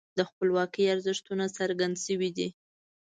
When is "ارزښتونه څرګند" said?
0.93-1.95